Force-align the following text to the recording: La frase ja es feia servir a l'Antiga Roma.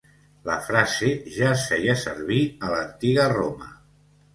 La 0.47 0.55
frase 0.69 1.11
ja 1.37 1.53
es 1.59 1.67
feia 1.75 1.97
servir 2.07 2.43
a 2.67 2.75
l'Antiga 2.77 3.33
Roma. 3.41 3.75